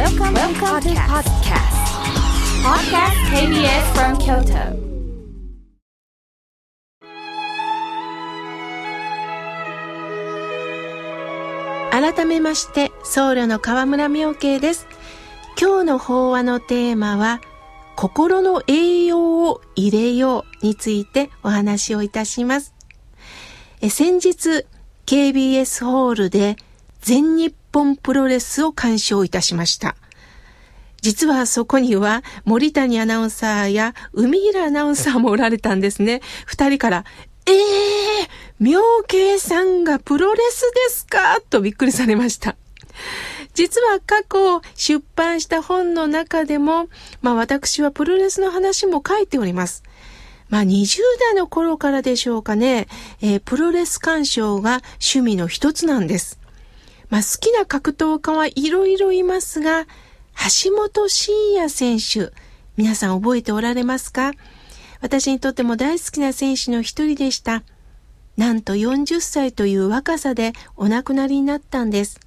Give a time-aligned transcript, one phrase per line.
[0.00, 1.76] Welcome, Welcome to podcast.
[2.64, 4.80] Podcast KBS from Kyoto.
[11.90, 14.86] 改めまして僧侶の河村明慶です
[15.60, 17.42] 今日の法話のテーマは
[17.94, 22.72] 心の栄養を入れようについてお話をいたします
[23.82, 24.64] え先日
[25.04, 26.56] KBS ホールで
[27.02, 29.96] 全日本プロレスを鑑賞いたしました
[31.02, 36.20] 実はそこには森谷アナウンサーや海平アナウンサーもおられたんですね。
[36.44, 37.04] 二人から、
[37.46, 41.40] ええー、妙慶さんがプロレスですか？
[41.48, 42.54] とびっくりされました。
[43.54, 46.88] 実は過去出版した本の中でも、
[47.22, 49.82] まあ私はプロレスの話も書いております。
[50.50, 52.88] まあ20代の頃からでしょうかね、
[53.22, 56.39] えー、プロレス鑑賞が趣味の一つなんです。
[57.10, 59.86] まあ好きな格闘家はいろいろいますが、
[60.64, 62.32] 橋本真也選手、
[62.76, 64.32] 皆さん覚えておられますか？
[65.00, 67.64] 私にとっても大好きな選手の一人でした。
[68.36, 72.20] なんと40歳という若さでお亡くなりになったんです。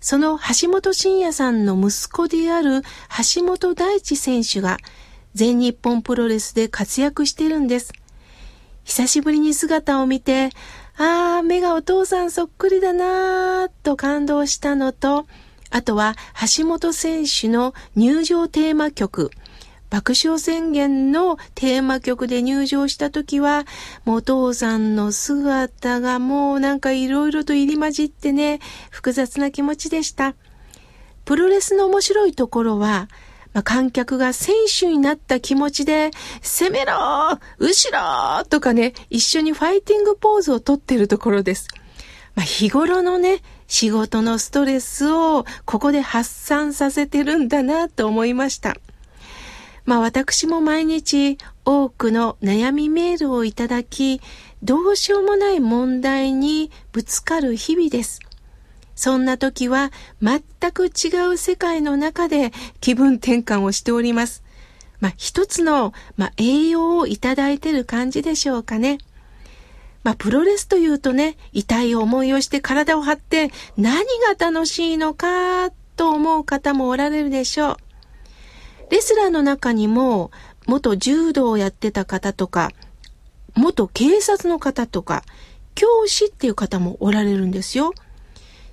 [0.00, 2.82] その橋本真也さんの息子である
[3.34, 4.76] 橋本大地選手が
[5.34, 7.92] 全日本プロレスで活躍してるんです。
[8.82, 10.50] 久しぶりに姿を見て、
[10.96, 15.26] ああ、目がお父さんそっくりだなぁと感動したのと、
[15.70, 16.14] あとは
[16.56, 19.30] 橋本選手の入場テーマ曲、
[19.90, 23.64] 爆笑宣言のテーマ曲で入場した時は、
[24.04, 30.34] もうお父さんの姿がもうなんか色々と入り混じってね、複雑な気持ちでした。
[31.24, 33.08] プロレスの面白いところは、
[33.54, 36.10] まあ、観客が選手になった気持ちで、
[36.42, 36.94] 攻めろ
[37.58, 41.68] 後ろとかね、一緒にファイティングポーズをとってるところです。
[42.34, 48.76] まあ、日頃のね、仕事のストレスをここで発散させてるんだなと思いました。
[49.84, 54.20] まあ私も毎日多くの悩みメールをいただき、
[54.62, 58.20] どうしようもない問題にぶつかる日々です。
[58.94, 59.90] そんな時は
[60.22, 64.42] 全く違う世界の中で気分転換をしております。
[65.00, 68.98] まあ一つの、まあ、栄養をいただいてる感じでしょうかね。
[70.04, 77.76] まあ、プロレスというとね、痛い思いをして体を張って何が楽しいのかと思う方もおられるでしょう。
[78.90, 80.30] レスラーの中にも
[80.66, 82.70] 元柔道をやってた方とか、
[83.54, 85.22] 元警察の方とか、
[85.74, 87.94] 教師っていう方もおられるんですよ。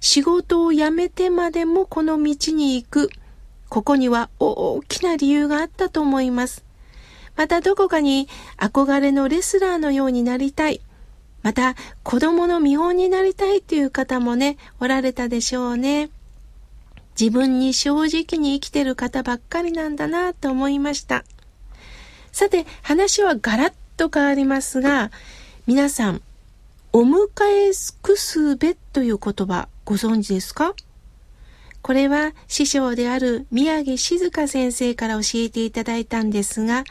[0.02, 3.10] 仕事を辞めてまでもこの道に行く。
[3.70, 6.66] ここには大きな理由があったと思います。
[7.38, 10.82] またどこかに憧れのレスラーのようになりたい。
[11.44, 16.10] また、子供の見本になりたいという方もね、おられたでしょうね。
[17.20, 21.24] 自分に正直に生きてる方ばっかりなんだなと思いました。
[22.32, 25.12] さて、話はガラッと変わりますが、
[25.68, 26.22] 皆さん、
[26.94, 27.72] お迎え
[28.02, 30.76] くすべという言葉ご存知ですか？
[31.82, 36.84] これは師匠である宮城静香先生から教えていただいたんですが、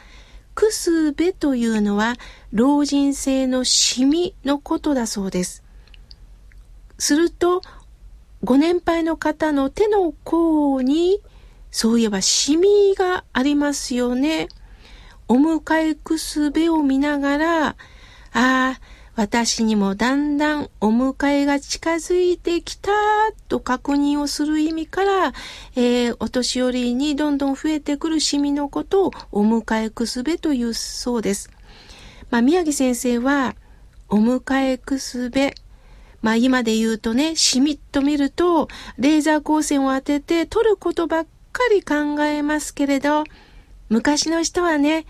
[0.54, 2.14] くすべというのは
[2.50, 5.62] 老人性のシミのことだそうです。
[6.98, 7.60] すると、
[8.42, 11.20] ご年配の方の手の甲に、
[11.70, 14.48] そういえばシミがありますよね。
[15.28, 17.74] お迎えくすべを見ながら、あ
[18.32, 18.80] あ、
[19.16, 22.90] 私にもだんだんお迎えが近づいてきた
[23.48, 25.32] と確認をする意味から、
[25.76, 31.50] えー、お年寄りにどんどん増えてくるシミのことをお迎えくすべというそうです。
[32.30, 33.56] まあ、宮城先生は、
[34.08, 35.54] お迎えくすべ、
[36.22, 43.24] まあ今で言うとね、しみっと見ると、レーザー光線を当てて撮ることばっかり考えますけれど、
[43.88, 45.06] 昔の人はね、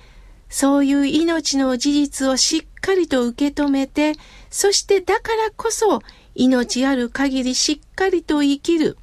[0.50, 4.14] そういう命の事実をしっかりと受け止めて、
[4.50, 6.02] そしてだからこそ
[6.34, 8.98] 命ある限りしっかりと生きる。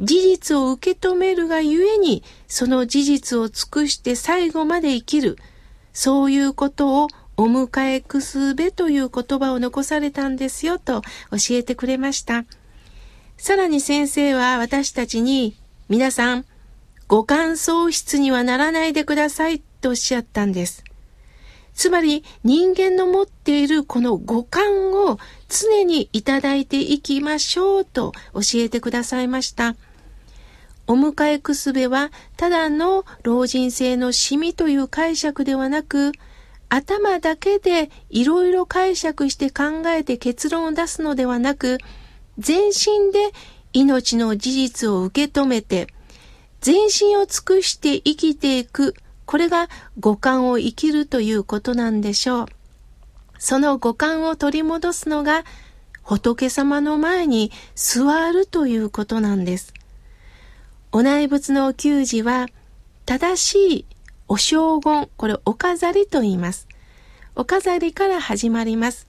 [0.00, 5.36] 事実を受け止めるがゆえに、その事実を尽くして最後まで生きる。
[5.92, 12.46] そういうことをお迎えくすべという言葉を残されたんですよと教えてくれました。
[13.36, 15.56] さらに先生は私たちに、
[15.90, 16.46] 皆さん、
[17.08, 20.84] 五感喪失にはならないでくださいとおっしゃったんです。
[21.74, 25.18] つまり人間の持っているこの五感を
[25.48, 29.74] 常にいただいていきましょうと教えてくださいました。
[30.86, 36.12] お迎えくすべはただの老人性のシミという解釈ではなく、
[36.68, 41.78] 頭だけでいろいろ解釈して考えて結論を出すのではなく、
[42.38, 43.32] 全身で
[43.72, 45.86] 命の事実を受け止めて、
[46.60, 48.94] 全身を尽くして生きていく。
[49.32, 52.46] これが五感を生きるということなんでしょう。
[53.38, 55.44] その五感を取り戻すのが
[56.02, 59.72] 仏様の前に座るということなんです。
[60.92, 62.46] お内仏のお給仕は
[63.06, 63.86] 正しい
[64.28, 66.68] お正言、これお飾りと言います。
[67.34, 69.08] お飾りから始まります。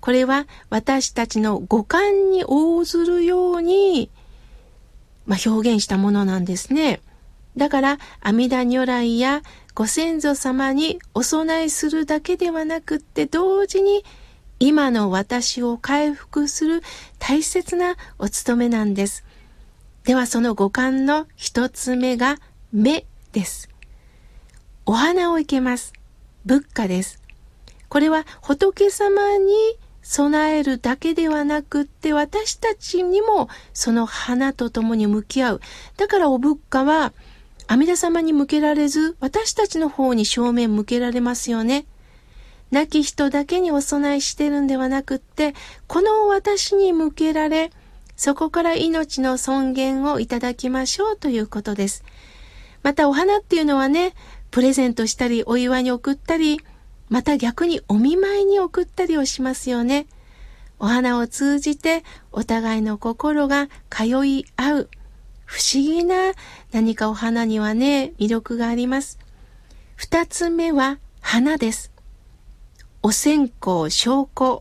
[0.00, 4.10] これは私たちの五感に応ずるように、
[5.24, 7.00] まあ、表現したものなんですね。
[7.56, 9.42] だから阿弥陀如来や
[9.74, 14.04] ご先祖様にお供えするだけではなくって同時に
[14.58, 16.82] 今の私を回復する
[17.18, 19.24] 大切なお務めなんです。
[20.04, 22.38] ではその五感の一つ目が
[22.72, 23.68] 目です。
[24.84, 25.92] お花を生けます。
[26.44, 27.22] 仏花です。
[27.88, 29.52] これは仏様に
[30.02, 35.60] 備えるだけではなくって私たちにもその花と共に向き合う。
[35.96, 37.12] だからお仏花は
[37.66, 41.86] 阿弥陀様に向けられず私たちの方に正面向けられますよね。
[42.70, 45.54] 亡き人だけにお供えしてるんではなくって
[45.86, 47.70] この私に向けられ
[48.16, 52.04] そこから命の尊厳をいただきましょうということです。
[52.82, 54.14] またお花っていうのはね、
[54.50, 56.60] プレゼントしたりお祝いに送ったり
[57.08, 60.06] また逆にお見舞いに送ったりをしますよね。
[60.78, 64.90] お花を通じてお互いの心が通い合う。
[65.52, 66.32] 不思議な
[66.72, 69.18] 何かお花にはね、魅力があります。
[69.96, 71.92] 二つ目は花です。
[73.02, 74.60] お線香、証拠。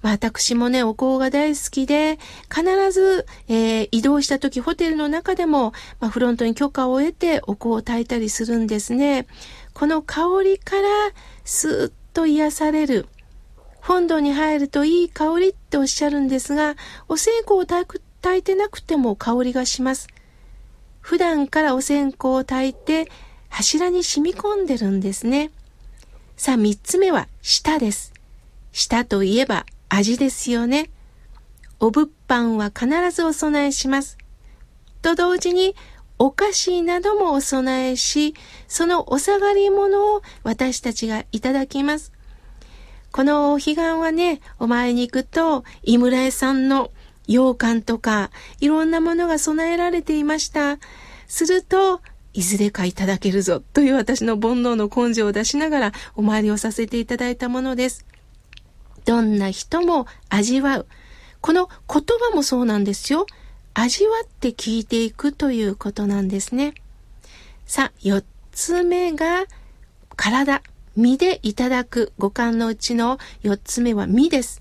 [0.00, 9.26] まあ、私もね、お香が大好きで、必ず、えー、移動した時、ホテルの中でも、まあ、フロントに許可を得てお香を焚いたりするんですね。
[9.74, 10.88] この香りから
[11.44, 13.08] スーッと癒される。
[13.80, 16.76] 本堂に入るといい香りっておっしゃるんですが、
[17.08, 17.66] お線香を
[18.22, 20.06] 炊いてなくても香りがします。
[21.00, 23.10] 普段からお線香を炊いて
[23.48, 25.50] 柱に染み込んでるんですね。
[26.36, 28.12] さあ、三つ目は舌です。
[28.72, 30.88] 舌といえば味ですよね。
[31.80, 34.16] お物販は必ずお供えします。
[35.02, 35.74] と同時に
[36.18, 38.34] お菓子などもお供えし、
[38.68, 42.12] そのお下がり物を私たちがいただきます。
[43.10, 46.92] このお彼岸はね、お前に行くと、井村屋さんの
[47.26, 48.30] 羊羹とか、
[48.60, 50.78] いろんなものが備えられていました。
[51.26, 52.00] すると、
[52.34, 58.06] いずれかいただけるぞという私の煩悩の根性を出しながらお参りをさせていただいたものです。
[59.04, 60.86] どんな人も味わう。
[61.40, 63.26] この言葉もそうなんですよ。
[63.74, 66.74] 味わって聞いていくということなんですね。
[67.66, 68.22] さあ、四
[68.52, 69.44] つ目が
[70.16, 70.62] 体、
[70.94, 74.60] 身でいただく五感のうちの四つ目は身です。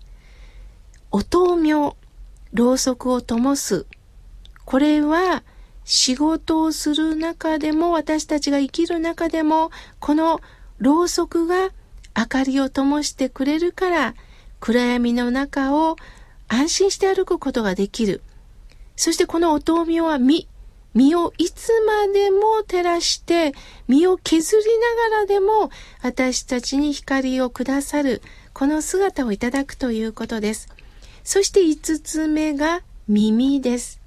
[1.12, 1.98] お灯明、
[2.53, 3.86] ろうそくを灯す。
[4.65, 5.44] これは
[5.83, 10.39] 仕事をする中でも私たちが生きる中でもこの
[10.77, 11.69] ろうそくが
[12.15, 14.15] 明かりを灯してくれるから
[14.59, 15.95] 暗闇の中を
[16.48, 18.21] 安心して歩くことができる。
[18.95, 20.48] そしてこのお灯明は身。
[20.94, 23.53] 身をいつまでも照らして、
[23.88, 24.63] 身を削り
[25.09, 25.71] ながらでも
[26.01, 28.21] 私たちに光をくださる、
[28.53, 30.68] この姿をいただくということです。
[31.23, 34.01] そして五つ目が耳です。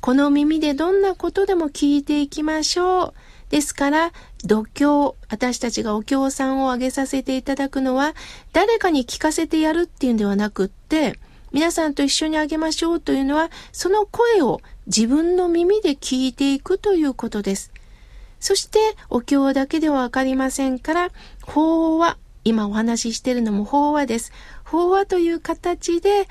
[0.00, 3.14] この耳でどんなことでも聞いていきましょう。
[3.50, 4.12] ですから、
[4.44, 8.14] 度胸、私たちがお経さんをあげさせていただくのは、
[8.52, 11.18] 誰かに聞かせてやるっていうんではなくって、
[11.52, 17.72] 皆さんと一緒にあげましょうというのは、その声を自分の耳で聞いていくということです。
[18.40, 18.78] そして、
[19.08, 21.10] お経だけではわかりませんから、
[21.42, 24.32] 法話、今お話ししているのも法話です。
[24.74, 26.26] 法話という形で、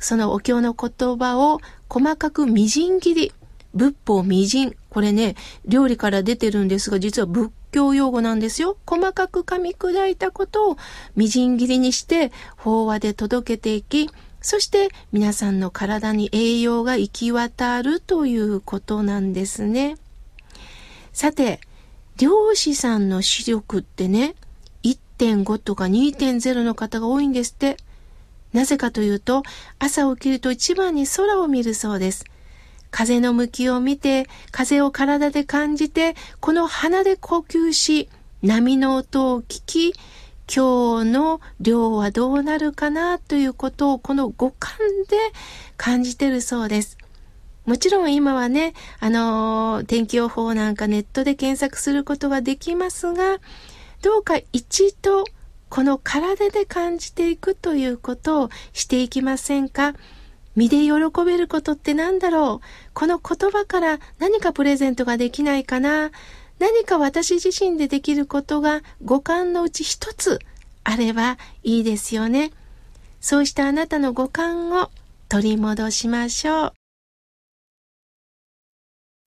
[0.00, 3.32] そのお経の言葉を細かくみじん切り、
[3.74, 4.74] 仏法みじん。
[4.90, 8.76] これね、料理から出てるんですが、実は仏教用語なんですよ。
[8.86, 10.76] 細かく噛み砕いたことを
[11.14, 19.96] みじん切りにして、法話で届けていき、そして皆さんの体に栄養が行き渡るということなんですね。
[21.12, 21.60] さて、
[22.18, 24.34] 漁師さんの視力ってね、
[25.18, 27.76] 1.5とか2.0の方が多いんですって。
[28.52, 29.42] なぜかというと、
[29.78, 32.24] 朝起きると一番に空を見るそうです。
[32.90, 38.08] 風の向きを見て、風を体で感じて、この鼻で呼吸し、
[38.42, 39.92] 波の音を聞き、
[40.48, 45.16] 今日の量はどうなるかなということをこの五感で
[45.76, 46.96] 感じてるそうです。
[47.64, 53.38] もちろん今はね、あのー、天気予報なんかネットで検索することができますが、
[54.02, 55.24] どうか一度
[55.68, 59.94] この体で感じていくということをしていきませんか？
[60.54, 60.92] 身で喜
[61.24, 62.66] べることって何だろう？
[62.94, 66.12] この言葉から何かプレゼントができないかな？
[66.58, 70.38] 何か私自身でできることが五感のうち一つ
[70.84, 72.52] あればいいですよね。
[73.20, 74.90] そうしたあなたの五感を
[75.28, 76.72] 取り戻しましょう。